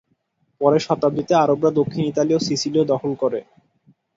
[0.61, 3.39] পরের শতাব্দীতে আরবরা দক্ষিণ ইতালি ও সিসিলিও দখল করে।